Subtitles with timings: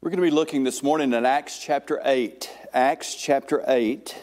[0.00, 2.48] We're going to be looking this morning at Acts chapter 8.
[2.72, 4.16] Acts chapter 8.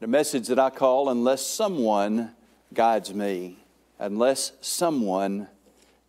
[0.00, 2.32] The message that I call Unless Someone
[2.74, 3.56] Guides Me.
[3.98, 5.48] Unless Someone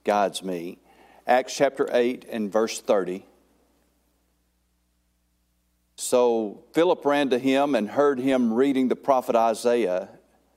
[0.04, 0.78] Guides Me.
[1.26, 3.26] Acts chapter 8 and verse 30.
[5.96, 10.10] So Philip ran to him and heard him reading the prophet Isaiah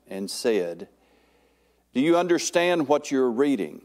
[0.08, 0.88] and said,
[1.94, 3.82] Do you understand what you're reading?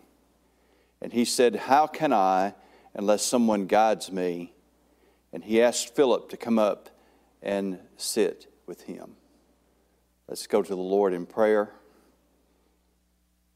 [1.04, 2.56] And he said, How can I?
[2.98, 4.54] Unless someone guides me.
[5.32, 6.90] And he asked Philip to come up
[7.42, 9.16] and sit with him.
[10.28, 11.72] Let's go to the Lord in prayer.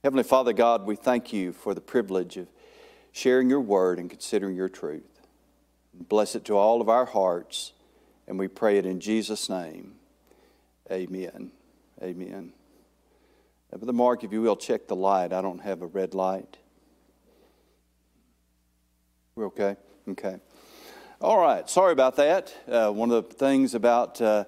[0.04, 2.48] Heavenly Father God, we thank you for the privilege of
[3.12, 5.04] sharing your word and considering your truth.
[5.94, 7.74] Bless it to all of our hearts,
[8.28, 9.96] and we pray it in Jesus' name.
[10.90, 11.52] Amen.
[12.02, 12.54] Amen.
[13.70, 15.34] Brother Mark, if you will, check the light.
[15.34, 16.58] I don't have a red light.
[19.34, 19.78] We're okay?
[20.10, 20.36] Okay.
[21.22, 21.70] All right.
[21.70, 22.54] Sorry about that.
[22.68, 24.44] Uh, one of the things about uh,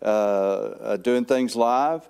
[0.00, 2.08] uh, uh doing things live.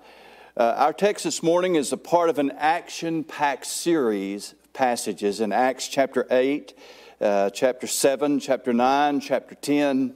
[0.54, 5.40] Uh, our text this morning is a part of an action packed series of passages
[5.40, 6.74] in Acts chapter 8,
[7.22, 10.14] uh, chapter 7, chapter 9, chapter 10.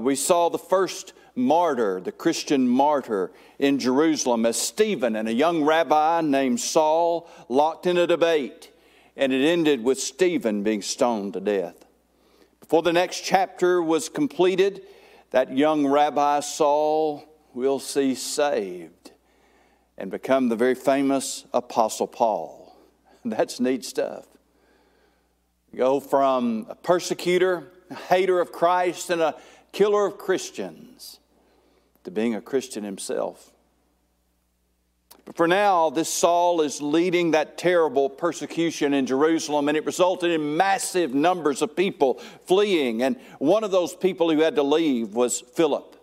[0.00, 5.64] we saw the first martyr, the Christian martyr in Jerusalem, as Stephen and a young
[5.64, 8.70] rabbi named Saul locked in a debate
[9.16, 11.86] and it ended with Stephen being stoned to death.
[12.60, 14.82] Before the next chapter was completed,
[15.30, 19.12] that young Rabbi Saul will see saved
[19.96, 22.76] and become the very famous Apostle Paul.
[23.24, 24.26] That's neat stuff.
[25.74, 29.36] Go from a persecutor, a hater of Christ, and a
[29.72, 31.20] killer of Christians
[32.04, 33.52] to being a Christian himself.
[35.34, 40.56] For now, this Saul is leading that terrible persecution in Jerusalem, and it resulted in
[40.56, 43.02] massive numbers of people fleeing.
[43.02, 45.96] And one of those people who had to leave was Philip.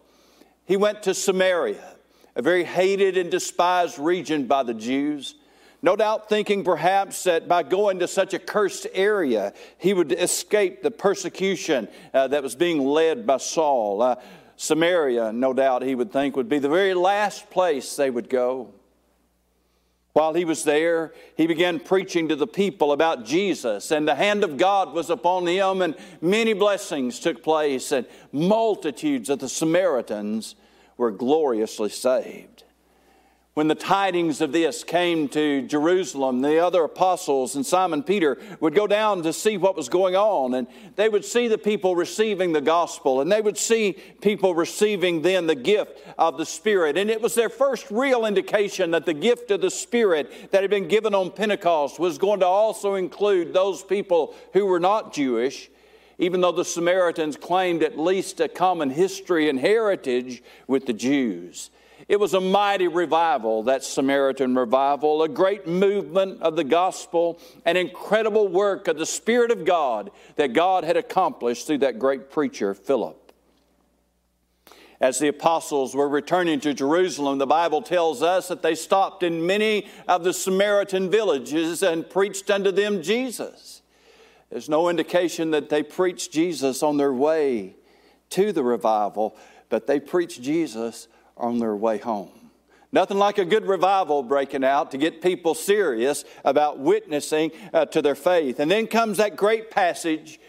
[0.65, 1.95] He went to Samaria,
[2.35, 5.35] a very hated and despised region by the Jews.
[5.81, 10.83] No doubt thinking perhaps that by going to such a cursed area, he would escape
[10.83, 14.01] the persecution uh, that was being led by Saul.
[14.01, 14.15] Uh,
[14.57, 18.73] Samaria, no doubt he would think, would be the very last place they would go.
[20.13, 24.43] While he was there, he began preaching to the people about Jesus, and the hand
[24.43, 30.55] of God was upon him, and many blessings took place, and multitudes of the Samaritans
[30.97, 32.62] were gloriously saved.
[33.53, 38.73] When the tidings of this came to Jerusalem, the other apostles and Simon Peter would
[38.73, 42.51] go down to see what was going on, and they would see the people receiving
[42.51, 46.97] the gospel, and they would see people receiving then the gift of the Spirit.
[46.97, 50.71] And it was their first real indication that the gift of the Spirit that had
[50.71, 55.69] been given on Pentecost was going to also include those people who were not Jewish
[56.19, 61.71] even though the Samaritans claimed at least a common history and heritage with the Jews.
[62.07, 67.77] It was a mighty revival, that Samaritan revival, a great movement of the gospel, an
[67.77, 72.73] incredible work of the Spirit of God that God had accomplished through that great preacher,
[72.73, 73.19] Philip.
[74.99, 79.45] As the apostles were returning to Jerusalem, the Bible tells us that they stopped in
[79.45, 83.81] many of the Samaritan villages and preached unto them Jesus.
[84.49, 87.75] There's no indication that they preached Jesus on their way
[88.29, 89.35] to the revival,
[89.69, 91.07] but they preached Jesus
[91.37, 92.29] on their way home.
[92.91, 98.03] Nothing like a good revival breaking out to get people serious about witnessing uh, to
[98.03, 98.59] their faith.
[98.59, 100.39] And then comes that great passage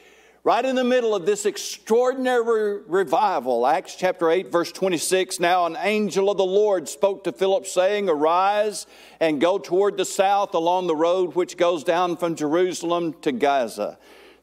[0.43, 3.67] right in the middle of this extraordinary revival.
[3.67, 5.41] Acts chapter 8, verse 26.
[5.41, 8.87] Now an angel of the Lord spoke to Philip, saying, Arise
[9.21, 13.99] and go toward the south along the road which goes down from Jerusalem to Gaza.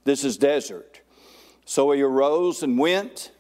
[0.05, 1.01] This is desert.
[1.65, 3.31] So he arose and went.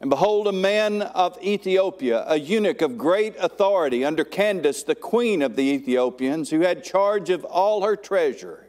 [0.00, 5.42] And behold, a man of Ethiopia, a eunuch of great authority under Candace, the queen
[5.42, 8.68] of the Ethiopians, who had charge of all her treasure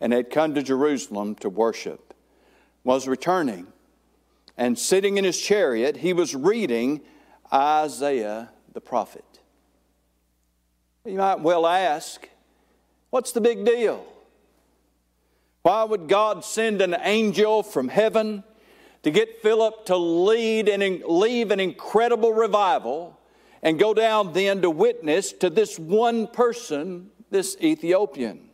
[0.00, 2.14] and had come to Jerusalem to worship,
[2.84, 3.66] was returning.
[4.56, 7.00] And sitting in his chariot, he was reading
[7.52, 9.24] Isaiah the prophet.
[11.04, 12.28] You might well ask,
[13.10, 14.06] what's the big deal?
[15.62, 18.44] Why would God send an angel from heaven?
[19.04, 23.20] To get Philip to lead and leave an incredible revival
[23.62, 28.50] and go down then to witness to this one person, this Ethiopian.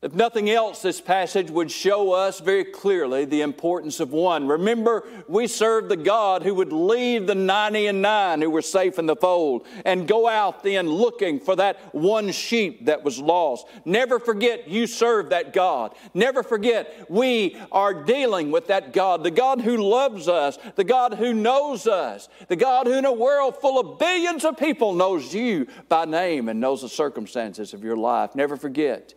[0.00, 4.46] If nothing else, this passage would show us very clearly the importance of one.
[4.46, 9.00] Remember, we serve the God who would leave the 90 and 9 who were safe
[9.00, 13.66] in the fold and go out then looking for that one sheep that was lost.
[13.84, 15.96] Never forget you serve that God.
[16.14, 21.14] Never forget we are dealing with that God, the God who loves us, the God
[21.14, 25.34] who knows us, the God who in a world full of billions of people knows
[25.34, 28.36] you by name and knows the circumstances of your life.
[28.36, 29.14] Never forget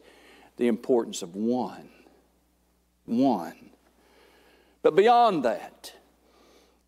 [0.58, 1.90] the importance of one.
[3.06, 3.72] One.
[4.82, 5.94] But beyond that,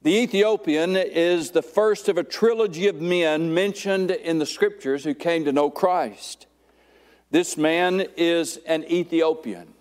[0.02, 5.14] the Ethiopian is the first of a trilogy of men mentioned in the scriptures who
[5.14, 6.46] came to know Christ.
[7.32, 9.74] This man is an Ethiopian.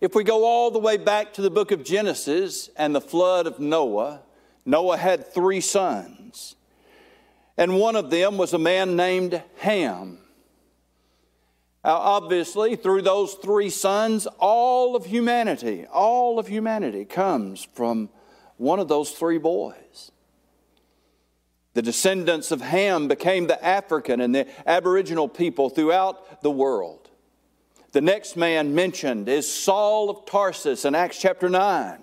[0.00, 3.46] If we go all the way back to the book of Genesis and the flood
[3.46, 4.20] of Noah,
[4.64, 6.54] Noah had three sons.
[7.56, 10.18] And one of them was a man named Ham.
[11.84, 18.10] Uh, obviously, through those three sons, all of humanity, all of humanity comes from
[18.56, 20.10] one of those three boys.
[21.74, 27.08] The descendants of Ham became the African and the Aboriginal people throughout the world.
[27.92, 31.98] The next man mentioned is Saul of Tarsus in Acts chapter 9.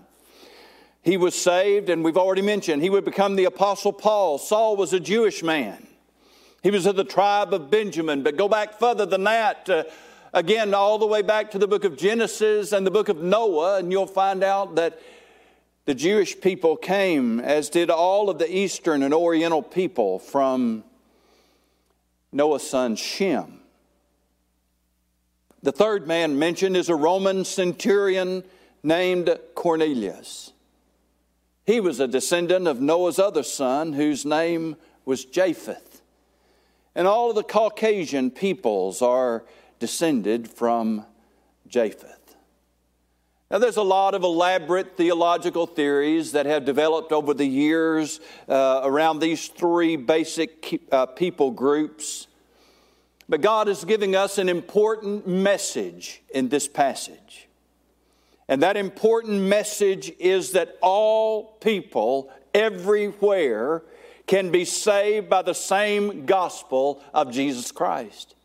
[1.01, 4.39] He was saved, and we've already mentioned he would become the Apostle Paul.
[4.39, 5.86] Saul was a Jewish man.
[6.65, 8.23] He was of the tribe of Benjamin.
[8.23, 9.83] But go back further than that, uh,
[10.33, 13.77] again, all the way back to the book of Genesis and the book of Noah,
[13.77, 15.00] and you'll find out that
[15.85, 20.83] the Jewish people came, as did all of the Eastern and Oriental people, from
[22.31, 23.59] Noah's son Shem.
[25.62, 28.44] The third man mentioned is a Roman centurion
[28.81, 30.51] named Cornelius.
[31.67, 35.94] He was a descendant of Noah's other son, whose name was Japheth.
[36.95, 39.44] And all of the Caucasian peoples are
[39.80, 41.06] descended from
[41.68, 42.36] Japheth.
[43.51, 48.19] Now, there's a lot of elaborate theological theories that have developed over the years
[48.50, 52.27] uh, around these three basic uh, people groups.
[53.30, 57.48] But God is giving us an important message in this passage.
[58.48, 63.83] And that important message is that all people everywhere
[64.27, 68.36] can be saved by the same gospel of Jesus Christ.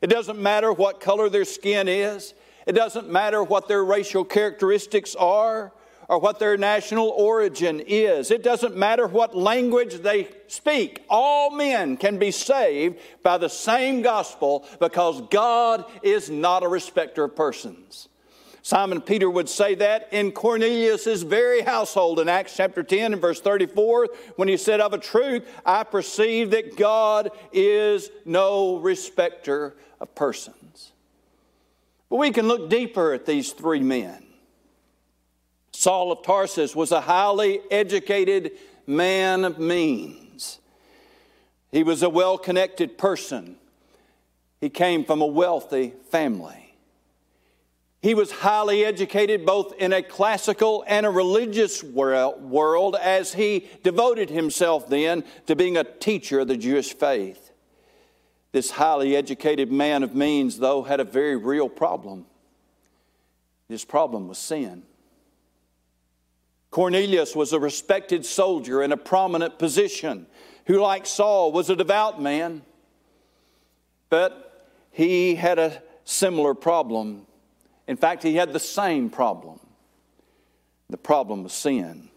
[0.00, 2.34] It doesn't matter what color their skin is,
[2.66, 5.72] it doesn't matter what their racial characteristics are
[6.08, 8.30] or what their national origin is.
[8.30, 11.04] It doesn't matter what language they speak.
[11.08, 17.24] All men can be saved by the same gospel because God is not a respecter
[17.24, 18.08] of persons.
[18.68, 23.40] Simon Peter would say that in Cornelius' very household in Acts chapter 10 and verse
[23.40, 30.14] 34 when he said, Of a truth, I perceive that God is no respecter of
[30.14, 30.92] persons.
[32.10, 34.22] But we can look deeper at these three men.
[35.72, 38.52] Saul of Tarsus was a highly educated
[38.86, 40.58] man of means.
[41.72, 43.56] He was a well connected person.
[44.60, 46.67] He came from a wealthy family.
[48.00, 54.30] He was highly educated both in a classical and a religious world as he devoted
[54.30, 57.50] himself then to being a teacher of the Jewish faith.
[58.52, 62.26] This highly educated man of means, though, had a very real problem.
[63.68, 64.84] His problem was sin.
[66.70, 70.26] Cornelius was a respected soldier in a prominent position
[70.66, 72.62] who, like Saul, was a devout man,
[74.08, 77.26] but he had a similar problem
[77.88, 79.58] in fact, he had the same problem
[80.90, 82.08] the problem of sin.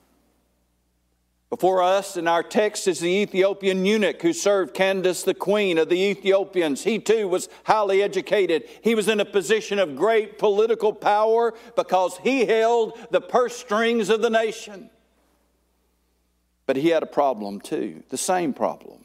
[1.49, 5.89] Before us in our text is the Ethiopian eunuch who served Candace, the queen of
[5.89, 6.85] the Ethiopians.
[6.85, 8.69] He too was highly educated.
[8.81, 14.07] He was in a position of great political power because he held the purse strings
[14.07, 14.89] of the nation.
[16.65, 19.03] But he had a problem too, the same problem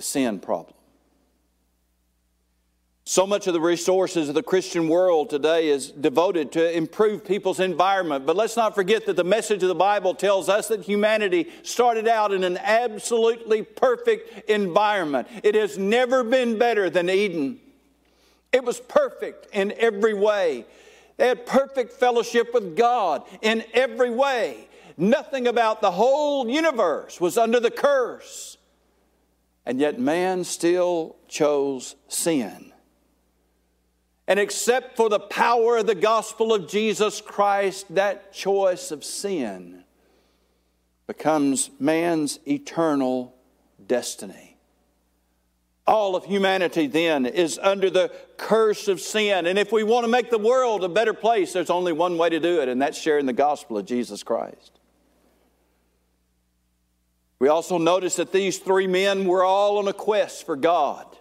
[0.00, 0.79] the sin problem.
[3.10, 7.58] So much of the resources of the Christian world today is devoted to improve people's
[7.58, 8.24] environment.
[8.24, 12.06] But let's not forget that the message of the Bible tells us that humanity started
[12.06, 15.26] out in an absolutely perfect environment.
[15.42, 17.58] It has never been better than Eden.
[18.52, 20.64] It was perfect in every way.
[21.16, 24.68] They had perfect fellowship with God in every way.
[24.96, 28.56] Nothing about the whole universe was under the curse.
[29.66, 32.69] And yet man still chose sin.
[34.30, 39.82] And except for the power of the gospel of Jesus Christ, that choice of sin
[41.08, 43.34] becomes man's eternal
[43.84, 44.56] destiny.
[45.84, 49.48] All of humanity then is under the curse of sin.
[49.48, 52.28] And if we want to make the world a better place, there's only one way
[52.28, 54.78] to do it, and that's sharing the gospel of Jesus Christ.
[57.40, 61.16] We also notice that these three men were all on a quest for God.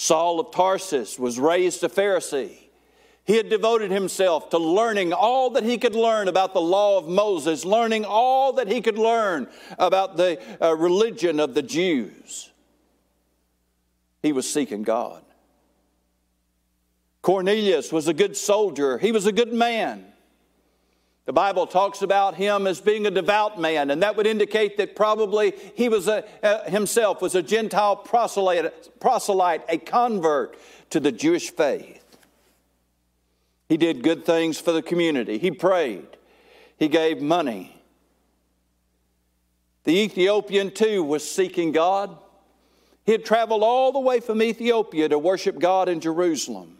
[0.00, 2.56] Saul of Tarsus was raised a Pharisee.
[3.26, 7.06] He had devoted himself to learning all that he could learn about the law of
[7.06, 9.46] Moses, learning all that he could learn
[9.78, 12.50] about the uh, religion of the Jews.
[14.22, 15.22] He was seeking God.
[17.20, 20.09] Cornelius was a good soldier, he was a good man.
[21.30, 24.96] The Bible talks about him as being a devout man, and that would indicate that
[24.96, 30.58] probably he was a, uh, himself was a Gentile proselyte, proselyte, a convert
[30.90, 32.04] to the Jewish faith.
[33.68, 35.38] He did good things for the community.
[35.38, 36.08] He prayed.
[36.76, 37.80] He gave money.
[39.84, 42.18] The Ethiopian, too, was seeking God.
[43.06, 46.79] He had traveled all the way from Ethiopia to worship God in Jerusalem.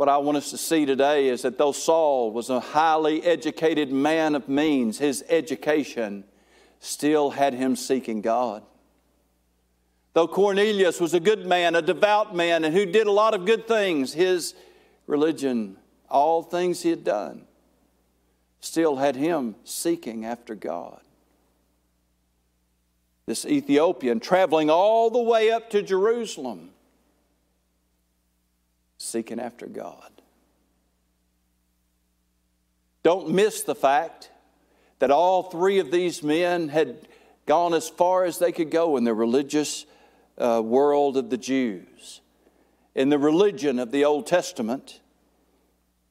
[0.00, 3.92] What I want us to see today is that though Saul was a highly educated
[3.92, 6.24] man of means, his education
[6.78, 8.62] still had him seeking God.
[10.14, 13.44] Though Cornelius was a good man, a devout man, and who did a lot of
[13.44, 14.54] good things, his
[15.06, 15.76] religion,
[16.08, 17.42] all things he had done,
[18.60, 21.02] still had him seeking after God.
[23.26, 26.70] This Ethiopian traveling all the way up to Jerusalem,
[29.00, 30.10] seeking after God.
[33.02, 34.30] Don't miss the fact
[34.98, 37.08] that all three of these men had
[37.46, 39.86] gone as far as they could go in the religious
[40.36, 42.20] uh, world of the Jews,
[42.94, 45.00] in the religion of the Old Testament,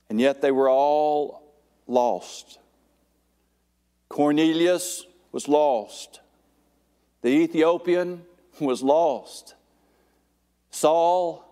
[0.09, 1.43] and yet they were all
[1.85, 2.57] lost.
[4.09, 6.21] Cornelius was lost.
[7.21, 8.23] The Ethiopian
[8.59, 9.53] was lost.
[10.71, 11.48] Saul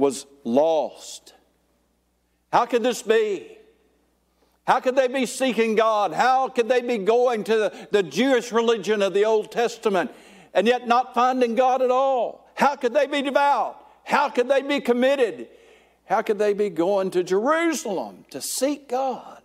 [0.00, 1.34] was lost.
[2.52, 3.58] How could this be?
[4.66, 6.12] How could they be seeking God?
[6.12, 10.10] How could they be going to the, Jewish religion of the Old Testament
[10.54, 12.48] and yet not finding God at all?
[12.54, 13.84] How could they be devout?
[14.04, 15.48] How could they be committed?
[16.04, 19.42] How could they be going to Jerusalem to seek God?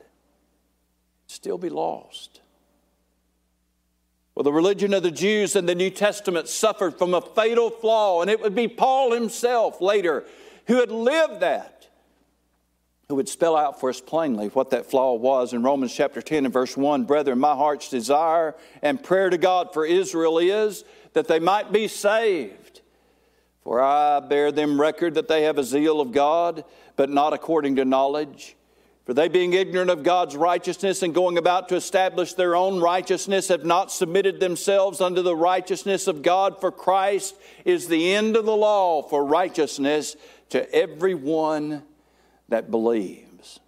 [1.27, 2.41] Still be lost.
[4.35, 8.21] Well, the religion of the Jews in the New Testament suffered from a fatal flaw,
[8.21, 10.25] and it would be Paul himself later
[10.67, 11.87] who had lived that,
[13.07, 16.45] who would spell out for us plainly what that flaw was in Romans chapter 10
[16.45, 17.03] and verse 1.
[17.03, 21.87] Brethren, my heart's desire and prayer to God for Israel is that they might be
[21.87, 22.81] saved.
[23.61, 26.63] For I bear them record that they have a zeal of God,
[26.95, 28.55] but not according to knowledge.
[29.05, 33.49] For they, being ignorant of God's righteousness and going about to establish their own righteousness,
[33.49, 36.59] have not submitted themselves unto the righteousness of God.
[36.59, 37.35] For Christ
[37.65, 40.15] is the end of the law for righteousness
[40.49, 41.83] to everyone
[42.49, 43.59] that believes.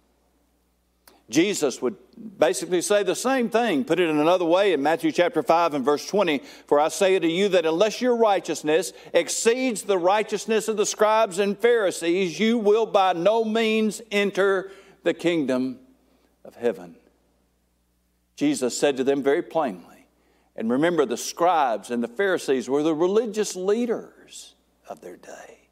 [1.30, 1.96] Jesus would
[2.38, 5.84] basically say the same thing, put it in another way in Matthew chapter 5 and
[5.84, 6.38] verse 20.
[6.66, 11.38] For I say to you that unless your righteousness exceeds the righteousness of the scribes
[11.38, 15.78] and Pharisees, you will by no means enter the kingdom
[16.44, 16.96] of heaven.
[18.36, 20.06] Jesus said to them very plainly,
[20.56, 24.54] and remember, the scribes and the Pharisees were the religious leaders
[24.88, 25.68] of their day.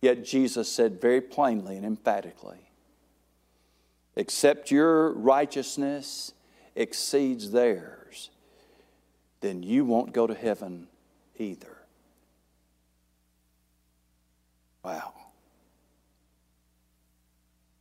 [0.00, 2.68] Yet Jesus said very plainly and emphatically,
[4.16, 6.32] except your righteousness
[6.74, 8.30] exceeds theirs,
[9.40, 10.88] then you won't go to heaven
[11.36, 11.78] either.
[14.84, 15.14] Wow.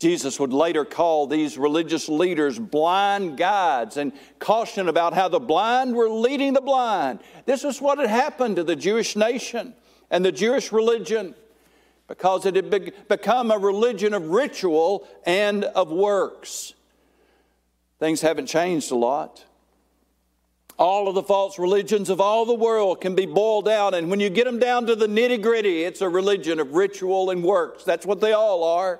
[0.03, 5.95] Jesus would later call these religious leaders blind guides and caution about how the blind
[5.95, 7.21] were leading the blind.
[7.45, 9.73] This is what had happened to the Jewish nation
[10.11, 11.35] and the Jewish religion
[12.09, 12.69] because it had
[13.07, 16.73] become a religion of ritual and of works.
[17.97, 19.45] Things haven't changed a lot.
[20.77, 24.19] All of the false religions of all the world can be boiled down, and when
[24.19, 27.85] you get them down to the nitty gritty, it's a religion of ritual and works.
[27.85, 28.99] That's what they all are.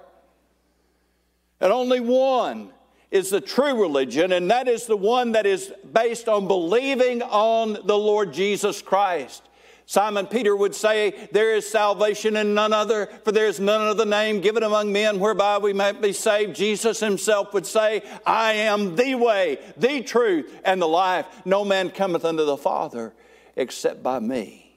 [1.60, 2.72] And only one
[3.12, 7.74] is the true religion, and that is the one that is based on believing on
[7.86, 9.44] the Lord Jesus Christ.
[9.86, 14.06] Simon Peter would say, There is salvation in none other, for there is none other
[14.06, 16.56] name given among men whereby we might be saved.
[16.56, 21.28] Jesus himself would say, I am the way, the truth, and the life.
[21.46, 23.14] No man cometh unto the Father
[23.56, 24.76] except by me.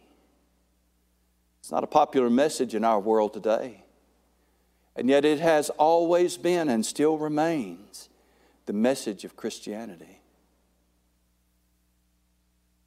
[1.61, 3.86] It's not a popular message in our world today.
[4.97, 8.09] And yet it has always been and still remains
[8.65, 10.21] the message of Christianity.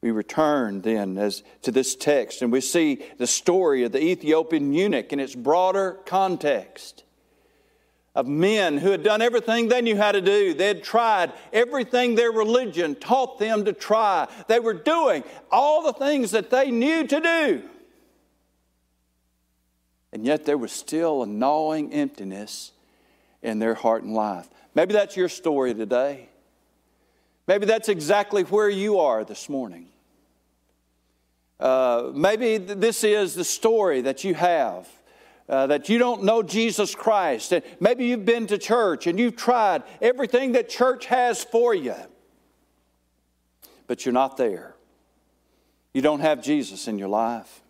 [0.02, 4.74] We return then as to this text and we see the story of the Ethiopian
[4.74, 7.04] eunuch in its broader context
[8.16, 10.54] of men who had done everything they knew how to do.
[10.54, 14.28] They had tried everything their religion taught them to try.
[14.48, 17.64] They were doing all the things that they knew to do.
[20.12, 22.72] And yet there was still a gnawing emptiness
[23.42, 24.50] in their heart and life.
[24.76, 26.30] Maybe that's your story today.
[27.48, 29.88] Maybe that's exactly where you are this morning.
[31.60, 34.88] Uh, maybe this is the story that you have.
[35.50, 37.54] Uh, that you don't know Jesus Christ.
[37.54, 41.96] And maybe you've been to church and you've tried everything that church has for you,
[43.88, 44.76] but you're not there.
[45.92, 47.64] You don't have Jesus in your life.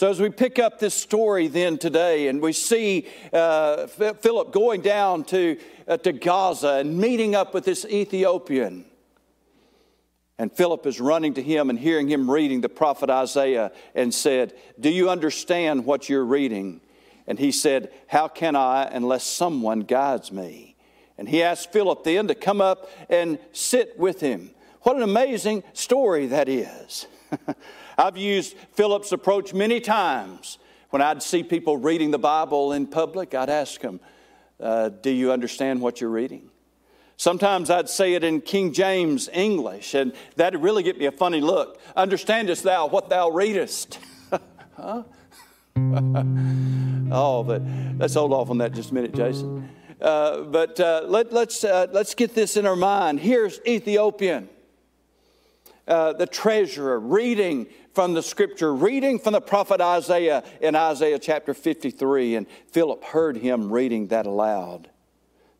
[0.00, 4.80] So, as we pick up this story then today, and we see uh, Philip going
[4.80, 8.86] down to, uh, to Gaza and meeting up with this Ethiopian,
[10.38, 14.54] and Philip is running to him and hearing him reading the prophet Isaiah and said,
[14.80, 16.80] Do you understand what you're reading?
[17.26, 20.76] And he said, How can I unless someone guides me?
[21.18, 24.52] And he asked Philip then to come up and sit with him.
[24.80, 27.06] What an amazing story that is.
[27.98, 30.58] I've used Philip's approach many times.
[30.90, 34.00] When I'd see people reading the Bible in public, I'd ask them,
[34.58, 36.50] uh, Do you understand what you're reading?
[37.16, 41.42] Sometimes I'd say it in King James English, and that'd really get me a funny
[41.42, 41.78] look.
[41.94, 43.98] Understandest thou what thou readest?
[44.76, 45.02] huh?
[47.12, 47.62] oh, but
[47.98, 49.68] let's hold off on that just a minute, Jason.
[50.00, 53.20] Uh, but uh, let, let's, uh, let's get this in our mind.
[53.20, 54.48] Here's Ethiopian,
[55.90, 61.52] uh, the treasurer, reading from the scripture, reading from the prophet Isaiah in Isaiah chapter
[61.52, 64.88] 53, and Philip heard him reading that aloud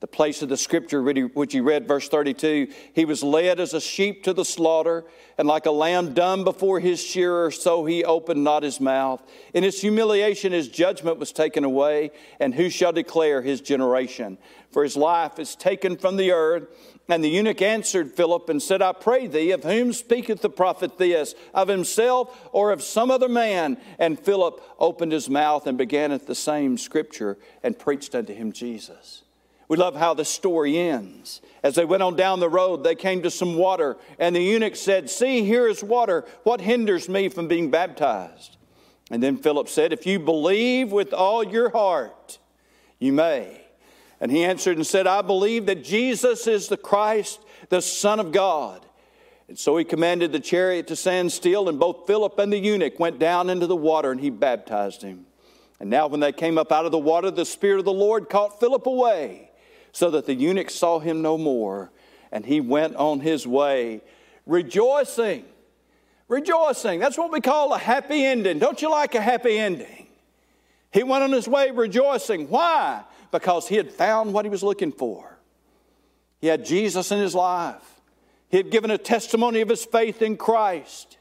[0.01, 3.81] the place of the scripture which he read, verse 32 he was led as a
[3.81, 5.05] sheep to the slaughter,
[5.37, 9.23] and like a lamb dumb before his shearer, so he opened not his mouth.
[9.53, 12.11] In his humiliation, his judgment was taken away,
[12.41, 14.39] and who shall declare his generation?
[14.73, 16.69] For his life is taken from the earth.
[17.11, 20.97] And the eunuch answered Philip and said, I pray thee, of whom speaketh the prophet
[20.97, 21.35] this?
[21.53, 23.79] Of himself or of some other man?
[23.99, 28.53] And Philip opened his mouth and began at the same scripture and preached unto him
[28.53, 29.25] Jesus.
[29.67, 31.41] We love how the story ends.
[31.65, 34.77] As they went on down the road, they came to some water, and the eunuch
[34.77, 36.25] said, See, here is water.
[36.45, 38.57] What hinders me from being baptized?
[39.11, 42.39] And then Philip said, If you believe with all your heart,
[42.99, 43.60] you may.
[44.21, 48.33] And he answered and said, I believe that Jesus is the Christ, the Son of
[48.33, 48.85] God.
[49.49, 53.01] And so he commanded the chariot to stand still, and both Philip and the eunuch
[53.01, 55.27] went down into the water, and he baptized him.
[55.81, 58.29] And now, when they came up out of the water, the Spirit of the Lord
[58.29, 59.51] caught Philip away
[59.93, 61.91] so that the eunuch saw him no more,
[62.31, 64.03] and he went on his way
[64.47, 65.45] rejoicing.
[66.29, 67.01] Rejoicing.
[67.01, 68.59] That's what we call a happy ending.
[68.59, 70.07] Don't you like a happy ending?
[70.93, 72.49] He went on his way rejoicing.
[72.49, 73.03] Why?
[73.31, 75.39] Because he had found what he was looking for.
[76.41, 78.01] He had Jesus in his life.
[78.49, 81.19] He had given a testimony of his faith in Christ.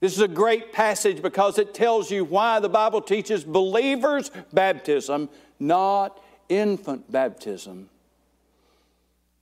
[0.00, 5.28] This is a great passage because it tells you why the Bible teaches believers' baptism,
[5.58, 7.88] not infant baptism.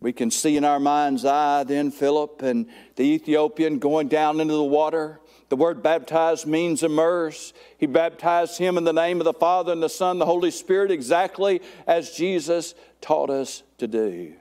[0.00, 4.54] We can see in our mind's eye then Philip and the Ethiopian going down into
[4.54, 5.20] the water.
[5.48, 7.52] The word baptize means immerse.
[7.78, 10.90] He baptized him in the name of the Father and the Son, the Holy Spirit,
[10.90, 14.35] exactly as Jesus taught us to do.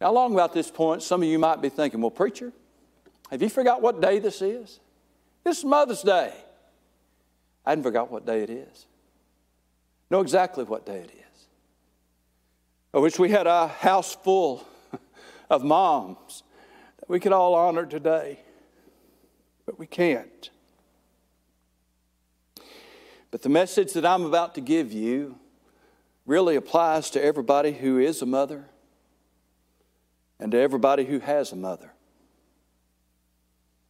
[0.00, 2.52] Now, along about this point, some of you might be thinking, well, preacher,
[3.30, 4.80] have you forgot what day this is?
[5.44, 6.32] This is Mother's Day.
[7.66, 8.86] I hadn't forgot what day it is
[10.10, 11.46] know exactly what day it is.
[12.94, 14.66] I wish we had a house full
[15.50, 16.42] of moms
[17.08, 18.38] we could all honor today,
[19.64, 20.50] but we can't.
[23.30, 25.38] But the message that I'm about to give you
[26.26, 28.66] really applies to everybody who is a mother
[30.38, 31.92] and to everybody who has a mother.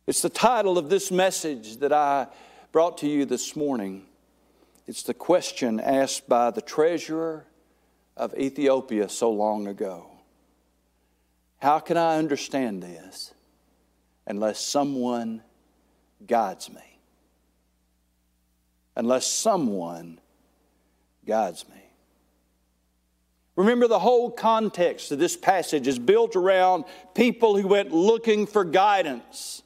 [0.06, 2.28] It's the title of this message that I
[2.72, 4.06] brought to you this morning.
[4.86, 7.44] It's the question asked by the treasurer
[8.16, 10.17] of Ethiopia so long ago.
[11.58, 13.34] How can I understand this
[14.26, 15.42] unless someone
[16.26, 17.00] guides me?
[18.96, 20.20] Unless someone
[21.26, 21.76] guides me.
[23.56, 28.64] Remember, the whole context of this passage is built around people who went looking for
[28.64, 29.62] guidance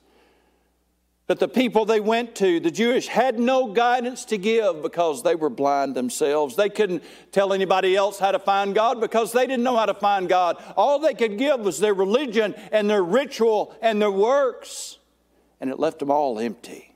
[1.29, 5.37] But the people they went to, the Jewish, had no guidance to give because they
[5.37, 6.57] were blind themselves.
[6.57, 9.95] They couldn't tell anybody else how to find God because they didn't know how to
[9.95, 10.63] find God.
[10.77, 14.99] All they could give was their religion and their ritual and their works,
[15.61, 16.93] and it left them all empty.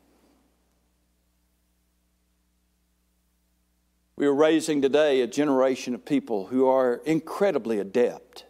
[4.17, 8.45] We are raising today a generation of people who are incredibly adept.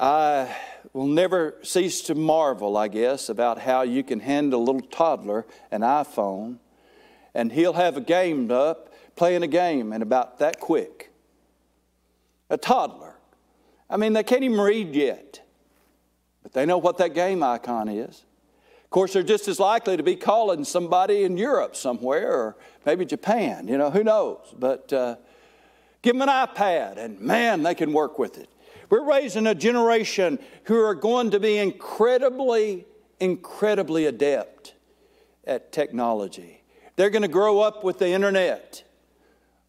[0.00, 0.56] I
[0.96, 5.44] will never cease to marvel, I guess, about how you can hand a little toddler
[5.70, 6.56] an iPhone
[7.34, 11.12] and he'll have a game up, playing a game, and about that quick.
[12.48, 13.14] A toddler.
[13.90, 15.42] I mean, they can't even read yet,
[16.42, 18.24] but they know what that game icon is.
[18.84, 22.56] Of course, they're just as likely to be calling somebody in Europe somewhere or
[22.86, 24.54] maybe Japan, you know, who knows?
[24.58, 25.16] But uh,
[26.00, 28.48] give them an iPad and man, they can work with it.
[28.88, 32.86] We're raising a generation who are going to be incredibly,
[33.20, 34.74] incredibly adept
[35.46, 36.62] at technology.
[36.96, 38.84] They're going to grow up with the internet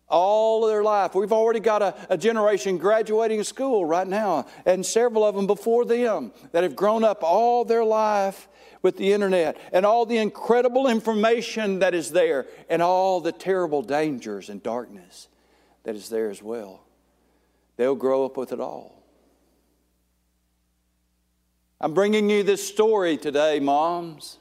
[0.10, 1.16] all of their life.
[1.16, 5.86] We've already got a, a, generation graduating school right now, and several of them before
[5.86, 8.48] them that have grown up all their life
[8.82, 13.82] with the internet and all the incredible information that is there and all the terrible
[13.82, 15.28] dangers and darkness
[15.84, 16.84] that is there as well.
[17.76, 18.97] They'll grow up with it all.
[21.80, 24.40] I'm bringing you this story today, moms.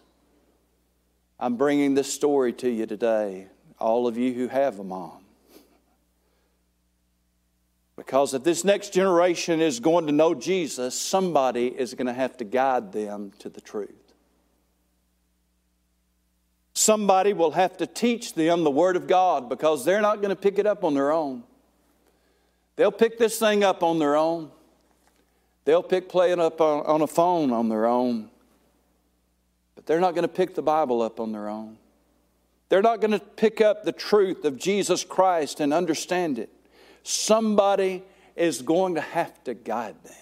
[1.38, 5.22] I'm bringing this story to you today, all of you who have a mom.
[7.94, 12.36] Because if this next generation is going to know Jesus, somebody is going to have
[12.38, 13.90] to guide them to the truth.
[16.72, 20.36] Somebody will have to teach them the Word of God because they're not going to
[20.36, 21.42] pick it up on their own.
[22.76, 24.50] They'll pick this thing up on their own.
[25.66, 28.30] They'll pick playing up on, on a phone on their own.
[29.74, 31.76] But they're not going to pick the Bible up on their own.
[32.68, 36.50] They're not going to pick up the truth of Jesus Christ and understand it.
[37.02, 38.04] Somebody
[38.36, 40.12] is going to have to guide them.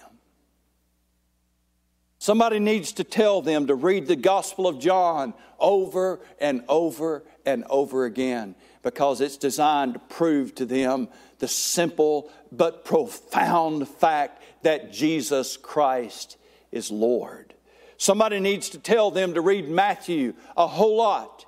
[2.19, 7.65] Somebody needs to tell them to read the Gospel of John over and over and
[7.69, 14.93] over again because it's designed to prove to them the simple but profound fact that
[14.93, 16.37] Jesus Christ
[16.73, 17.55] is Lord.
[17.97, 21.47] Somebody needs to tell them to read Matthew a whole lot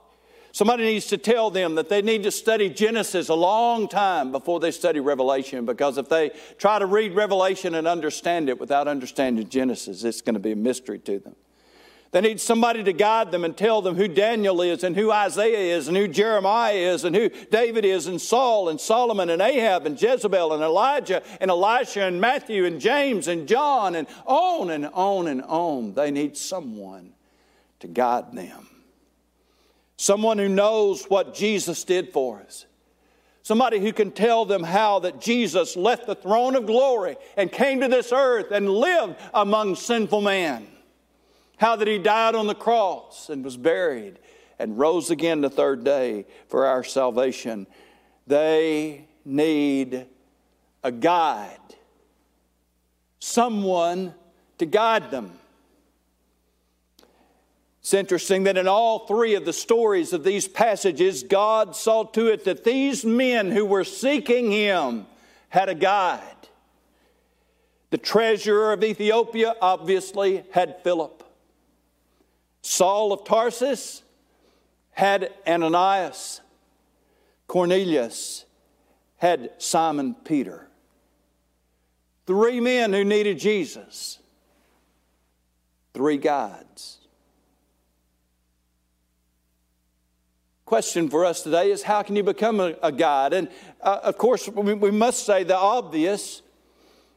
[0.57, 4.59] Somebody needs to tell them that they need to study Genesis a long time before
[4.59, 9.47] they study Revelation because if they try to read Revelation and understand it without understanding
[9.51, 11.37] Genesis, it's going to be a mystery to them.
[12.17, 15.77] They need somebody to guide them and tell them who Daniel is and who Isaiah
[15.77, 19.85] is and who Jeremiah is and who David is and Saul and Solomon and Ahab
[19.85, 24.87] and Jezebel and Elijah and Elisha and Matthew and James and John and on and
[24.95, 25.93] on and on.
[25.93, 27.13] They need someone
[27.81, 28.67] to guide them.
[29.99, 32.65] Someone who knows what Jesus did for us.
[33.43, 37.83] Somebody who can tell them how that Jesus left the throne of glory and came
[37.83, 40.69] to this earth and lived among sinful men.
[41.57, 44.19] How that he died on the cross and was buried
[44.59, 47.67] and rose again the third day for our salvation.
[48.27, 50.07] They need
[50.83, 51.59] a guide,
[53.19, 54.15] someone
[54.59, 55.33] to guide them.
[57.81, 62.27] It's interesting that in all three of the stories of these passages, God saw to
[62.27, 65.07] it that these men who were seeking Him
[65.51, 66.21] had a guide.
[67.91, 71.23] The treasurer of Ethiopia obviously had Philip.
[72.67, 74.03] Saul of Tarsus
[74.91, 76.41] had Ananias.
[77.47, 78.45] Cornelius
[79.19, 80.67] had Simon Peter.
[82.27, 84.19] Three men who needed Jesus,
[85.95, 86.99] three guides.
[90.65, 93.33] question for us today is how can you become a, a guide?
[93.33, 93.49] And
[93.81, 96.43] uh, of course, we, we must say the obvious.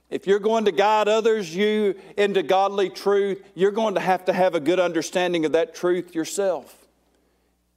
[0.10, 4.34] If you're going to guide others you into godly truth, you're going to have to
[4.34, 6.88] have a good understanding of that truth yourself.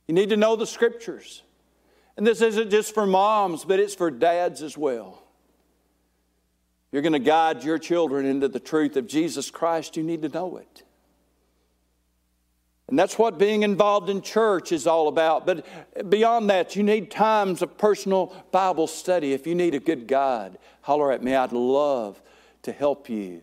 [0.08, 1.42] You need to know the scriptures.
[2.16, 5.22] And this isn't just for moms, but it's for dads as well.
[6.90, 10.28] You're going to guide your children into the truth of Jesus Christ, you need to
[10.28, 10.84] know it.
[12.88, 15.46] And that's what being involved in church is all about.
[15.46, 19.32] But beyond that, you need times of personal Bible study.
[19.32, 21.34] If you need a good guide, holler at me.
[21.34, 22.20] I'd love
[22.62, 23.42] to help you.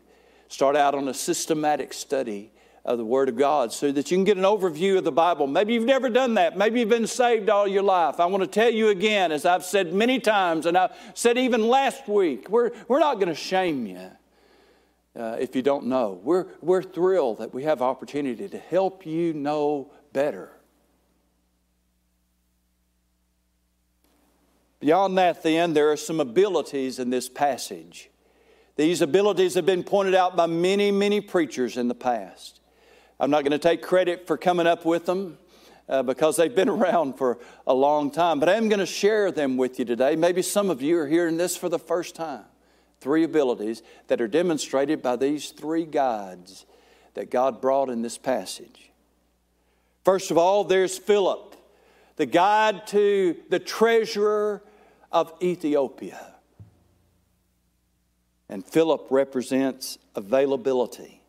[0.50, 2.52] Start out on a systematic study
[2.86, 5.48] of the Word of God so that you can get an overview of the Bible.
[5.48, 6.58] Maybe you've never done that.
[6.58, 8.20] Maybe you've been saved all your life.
[8.20, 11.68] I want to tell you again, as I've said many times, and I've said even
[11.68, 14.10] last week, we're, we're not going to shame you
[15.18, 16.20] uh, if you don't know.
[16.24, 20.52] We're, we're thrilled that we have opportunity to help you know better.
[24.80, 28.10] Beyond that, then, there are some abilities in this passage.
[28.78, 32.62] These abilities have been pointed out by many, many preachers in the past.
[33.20, 35.38] I'm not going to take credit for coming up with them
[35.90, 39.32] uh, because they've been around for a long time, but I am going to share
[39.32, 40.16] them with you today.
[40.16, 42.46] Maybe some of you are hearing this for the first time.
[43.02, 46.66] Three abilities that are demonstrated by these three guides
[47.14, 48.92] that God brought in this passage.
[50.04, 51.56] First of all, there's Philip,
[52.16, 54.62] the guide to the treasurer
[55.12, 56.20] of Ethiopia.
[58.50, 61.22] And Philip represents availability.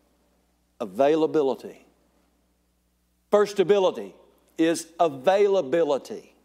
[0.79, 1.85] Availability.
[3.29, 4.15] First ability
[4.57, 6.35] is availability.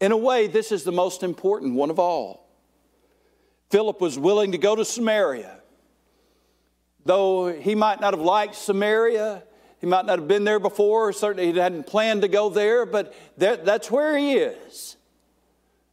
[0.00, 2.41] In a way, this is the most important one of all.
[3.72, 5.58] Philip was willing to go to Samaria.
[7.06, 9.44] Though he might not have liked Samaria,
[9.80, 13.14] he might not have been there before, certainly he hadn't planned to go there, but
[13.38, 14.98] that, that's where he is.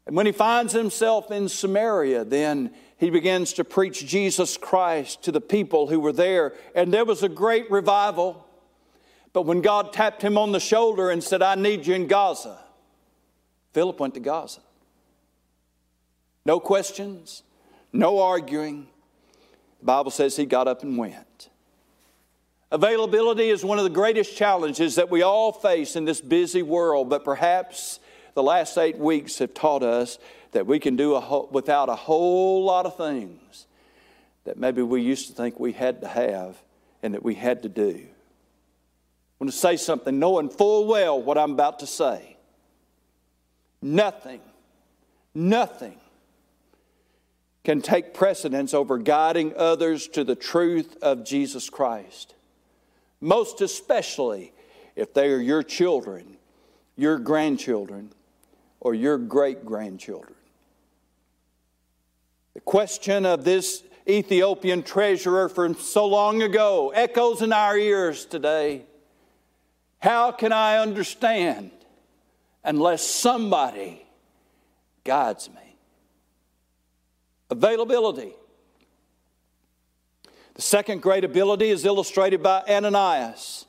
[0.06, 5.32] And when he finds himself in Samaria, then he begins to preach Jesus Christ to
[5.32, 6.56] the people who were there.
[6.76, 8.46] And there was a great revival.
[9.32, 12.60] But when God tapped him on the shoulder and said, I need you in Gaza,
[13.72, 14.60] Philip went to Gaza.
[16.46, 17.44] No questions,
[17.92, 18.88] no arguing.
[19.80, 21.50] The Bible says he got up and went.
[22.72, 27.10] Availability is one of the greatest challenges that we all face in this busy world,
[27.10, 28.00] but perhaps
[28.36, 30.20] the last eight weeks have taught us
[30.52, 33.66] that we can do a whole, without a whole lot of things
[34.44, 36.62] that maybe we used to think we had to have
[37.02, 38.06] and that we had to do.
[38.06, 42.38] I want to say something knowing full well what I'm about to say.
[43.82, 44.42] Nothing,
[45.34, 45.98] nothing
[47.70, 52.34] can take precedence over guiding others to the truth of Jesus Christ.
[53.22, 54.54] Most especially
[54.96, 56.38] if they are your children,
[56.96, 58.12] your grandchildren,
[58.80, 60.34] or your great grandchildren.
[62.56, 68.82] The question of this Ethiopian treasurer from so long ago echoes in our ears today.
[70.00, 71.70] How can I understand
[72.64, 74.08] unless somebody
[75.04, 75.69] guides me?
[77.50, 78.34] Availability.
[80.56, 83.66] The second great ability is illustrated by Ananias,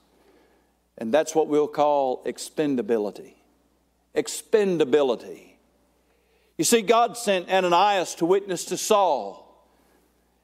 [0.98, 3.34] and that's what we'll call expendability.
[4.14, 5.52] Expendability.
[6.58, 9.64] You see, God sent Ananias to witness to Saul.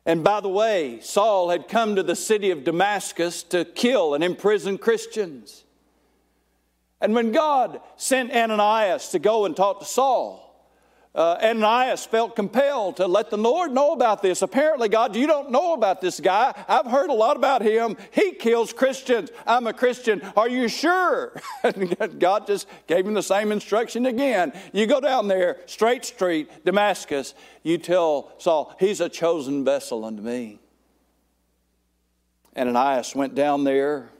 [0.06, 4.22] And by the way, Saul had come to the city of Damascus to kill and
[4.22, 5.64] imprison Christians.
[7.00, 10.45] And when God sent Ananias to go and talk to Saul,
[11.16, 14.42] uh, Ananias felt compelled to let the Lord know about this.
[14.42, 16.54] Apparently, God, you don't know about this guy.
[16.68, 17.96] I've heard a lot about him.
[18.12, 19.30] He kills Christians.
[19.46, 20.22] I'm a Christian.
[20.36, 21.40] Are you sure?
[22.18, 24.52] God just gave him the same instruction again.
[24.72, 27.34] You go down there, Straight Street, Damascus.
[27.62, 30.60] You tell Saul, he's a chosen vessel unto me.
[32.56, 34.10] Ananias went down there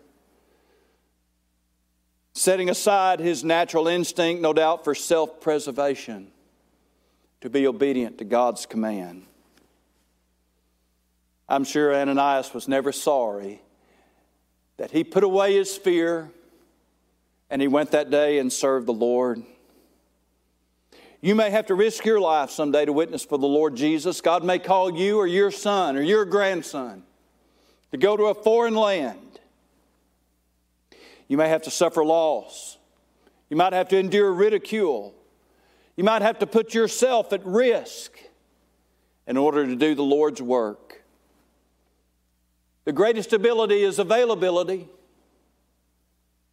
[2.37, 6.31] setting aside his natural instinct, no doubt, for self preservation,
[7.47, 9.23] to be obedient to God's command.
[11.49, 13.63] I'm sure Ananias was never sorry
[14.79, 16.29] that he put away his fear
[17.49, 19.45] and he went that day and served the Lord.
[21.21, 24.21] You may have to risk your life someday to witness for the Lord Jesus.
[24.21, 27.05] God may call you or your son or your grandson
[27.93, 29.39] to go to a foreign land
[31.29, 32.77] you may have to suffer loss.
[33.49, 35.16] You might have to endure ridicule.
[35.97, 38.19] You might have to put yourself at risk
[39.27, 41.03] in order to do the Lord's work.
[42.85, 44.89] The greatest ability is availability,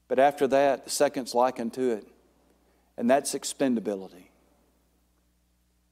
[0.08, 2.08] but after that, the second's likened to it,
[2.98, 4.30] and that's expendability.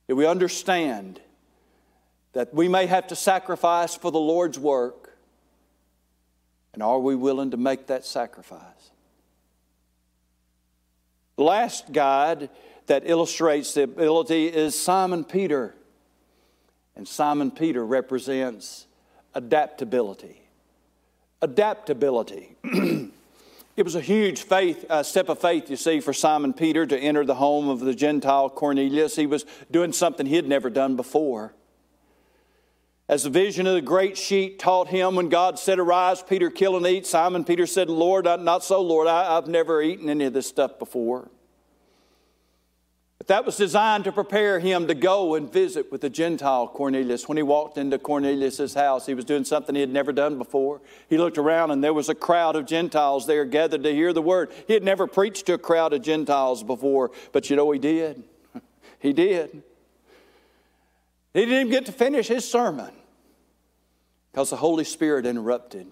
[0.07, 1.21] Do we understand
[2.33, 5.17] that we may have to sacrifice for the Lord's work?
[6.73, 8.91] And are we willing to make that sacrifice?
[11.35, 12.49] The last guide
[12.91, 15.73] that illustrates the ability is Simon Peter.
[16.97, 18.85] And Simon Peter represents
[19.33, 20.41] adaptability.
[21.41, 22.57] Adaptability.
[23.77, 26.99] it was a huge faith, uh, step of faith, you see, for Simon Peter to
[26.99, 29.15] enter the home of the Gentile Cornelius.
[29.15, 31.53] He was doing something he had never done before.
[33.07, 36.75] As the vision of the great sheet taught him when God said, Arise, Peter, kill
[36.75, 39.07] and eat, Simon Peter said, Lord, not so, Lord.
[39.07, 41.29] I, have never eaten any of this stuff before.
[43.21, 47.27] But that was designed to prepare him to go and visit with the Gentile Cornelius.
[47.27, 50.81] When he walked into Cornelius' house, he was doing something he had never done before.
[51.07, 54.23] He looked around and there was a crowd of Gentiles there gathered to hear the
[54.23, 54.51] word.
[54.65, 58.23] He had never preached to a crowd of Gentiles before, but you know he did.
[58.99, 59.61] he did.
[61.35, 62.91] He didn't even get to finish his sermon
[64.31, 65.91] because the Holy Spirit interrupted.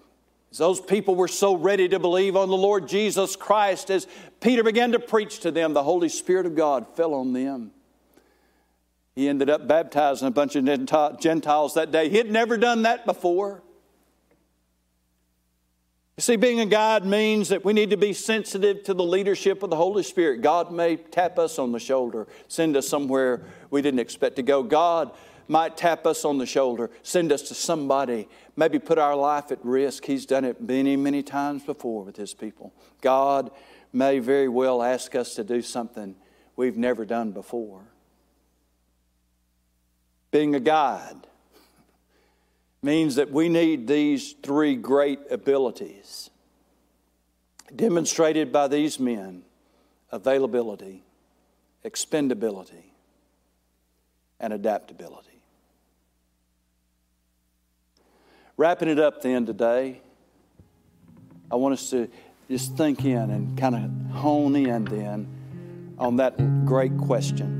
[0.56, 4.06] Those people were so ready to believe on the Lord Jesus Christ, as
[4.40, 7.70] Peter began to preach to them, the Holy Spirit of God fell on them.
[9.14, 10.64] He ended up baptizing a bunch of
[11.20, 12.08] Gentiles that day.
[12.08, 13.62] He had never done that before.
[16.16, 19.62] You see, being a guide means that we need to be sensitive to the leadership
[19.62, 20.42] of the Holy Spirit.
[20.42, 24.62] God may tap us on the shoulder, send us somewhere we didn't expect to go.
[24.62, 25.12] God
[25.50, 29.58] might tap us on the shoulder, send us to somebody, maybe put our life at
[29.64, 30.04] risk.
[30.04, 32.72] He's done it many, many times before with His people.
[33.00, 33.50] God
[33.92, 36.14] may very well ask us to do something
[36.54, 37.82] we've never done before.
[40.30, 41.26] Being a guide
[42.80, 46.30] means that we need these three great abilities
[47.74, 49.42] demonstrated by these men
[50.12, 51.02] availability,
[51.84, 52.84] expendability,
[54.40, 55.29] and adaptability.
[58.60, 60.02] Wrapping it up then today,
[61.50, 62.10] I want us to
[62.50, 67.56] just think in and kind of hone in then on that great question.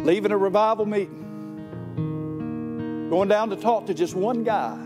[0.00, 1.24] Leaving a revival meeting,
[3.08, 4.78] going down to talk to just one guy.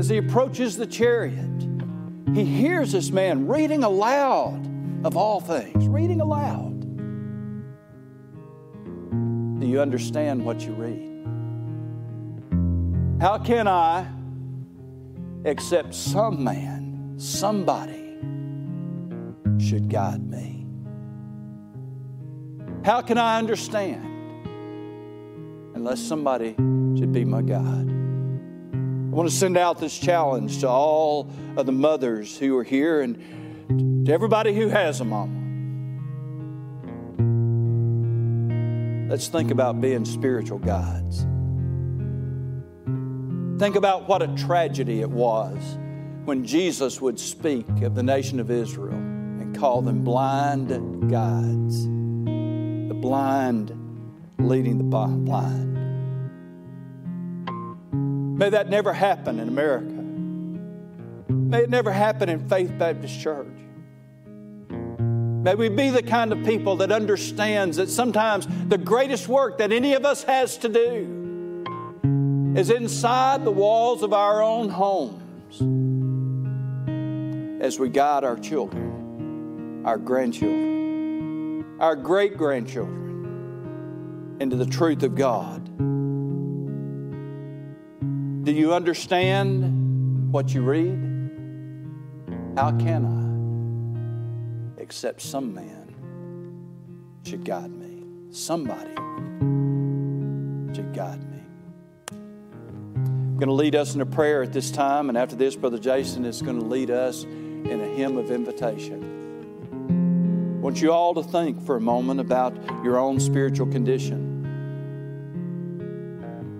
[0.00, 1.68] As he approaches the chariot,
[2.34, 4.66] he hears this man reading aloud,
[5.06, 6.77] of all things, reading aloud.
[9.68, 11.04] You understand what you read?
[13.20, 14.06] How can I
[15.44, 18.16] accept some man, somebody
[19.58, 20.66] should guide me?
[22.82, 24.06] How can I understand
[25.74, 26.54] unless somebody
[26.98, 27.90] should be my guide?
[27.90, 33.02] I want to send out this challenge to all of the mothers who are here
[33.02, 35.47] and to everybody who has a mama.
[39.08, 41.26] Let's think about being spiritual guides.
[43.58, 45.56] Think about what a tragedy it was
[46.26, 50.68] when Jesus would speak of the nation of Israel and call them blind
[51.10, 51.84] guides.
[51.86, 53.72] The blind
[54.38, 55.74] leading the blind.
[58.38, 59.90] May that never happen in America.
[61.32, 63.57] May it never happen in Faith Baptist Church.
[65.42, 69.70] May we be the kind of people that understands that sometimes the greatest work that
[69.70, 71.64] any of us has to do
[72.56, 75.62] is inside the walls of our own homes
[77.62, 85.64] as we guide our children, our grandchildren, our great grandchildren into the truth of God.
[88.44, 90.98] Do you understand what you read?
[92.56, 93.27] How can I?
[94.88, 95.94] Except some man
[97.22, 98.02] should guide me.
[98.30, 98.94] Somebody
[100.74, 101.42] should guide me.
[102.10, 105.78] I'm going to lead us in a prayer at this time, and after this, Brother
[105.78, 110.56] Jason is going to lead us in a hymn of invitation.
[110.56, 114.24] I want you all to think for a moment about your own spiritual condition.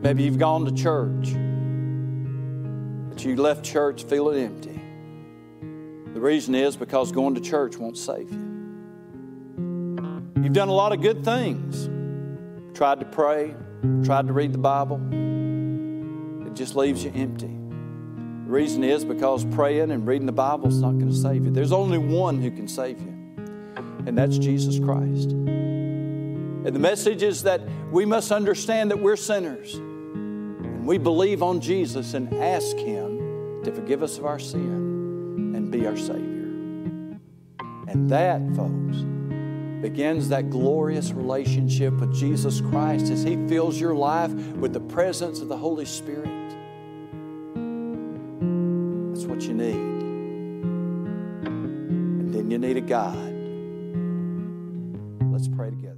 [0.03, 1.33] Maybe you've gone to church,
[3.09, 4.78] but you left church feeling empty.
[6.19, 8.39] The reason is because going to church won't save you.
[10.43, 11.89] You've done a lot of good things.
[12.77, 13.55] Tried to pray,
[14.03, 14.97] tried to read the Bible.
[16.45, 17.47] It just leaves you empty.
[17.47, 21.53] The reason is because praying and reading the Bible is not going to save you.
[21.53, 23.15] There's only one who can save you,
[24.05, 25.31] and that's Jesus Christ.
[25.31, 27.61] And the message is that
[27.93, 29.73] we must understand that we're sinners.
[29.75, 34.98] And we believe on Jesus and ask Him to forgive us of our sin
[35.71, 36.49] be our Savior.
[37.87, 38.99] And that, folks,
[39.81, 45.41] begins that glorious relationship with Jesus Christ as He fills your life with the presence
[45.41, 46.49] of the Holy Spirit.
[49.15, 49.75] That's what you need.
[51.47, 53.38] And then you need a God